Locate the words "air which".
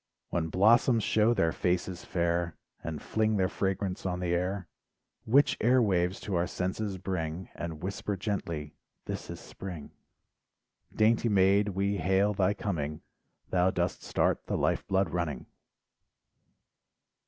4.33-5.55